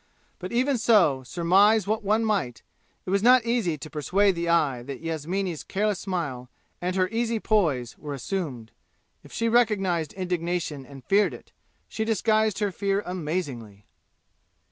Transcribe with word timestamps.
But 0.39 0.51
even 0.51 0.79
so, 0.79 1.21
surmise 1.21 1.85
what 1.85 2.03
one 2.03 2.25
might, 2.25 2.63
it 3.05 3.11
was 3.11 3.21
not 3.21 3.45
easy 3.45 3.77
to 3.77 3.87
persuade 3.87 4.33
the 4.33 4.49
eye 4.49 4.81
that 4.81 5.01
Yasmini's 5.01 5.63
careless 5.63 5.99
smile 5.99 6.49
and 6.81 6.97
easy 7.13 7.39
poise 7.39 7.99
were 7.99 8.15
assumed. 8.15 8.71
If 9.23 9.31
she 9.31 9.47
recognized 9.47 10.13
indignation 10.13 10.87
and 10.87 11.03
feared 11.05 11.35
it, 11.35 11.51
she 11.87 12.03
disguised 12.03 12.57
her 12.57 12.71
fear 12.71 13.03
amazingly. 13.05 13.85